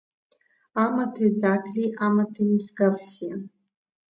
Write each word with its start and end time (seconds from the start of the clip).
Амаҭи 0.83 1.27
ӡагли 1.39 1.85
амаҭи 2.05 2.45
мсгавсиа… 2.51 3.35